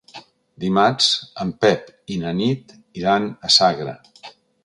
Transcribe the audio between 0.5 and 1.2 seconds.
Dimarts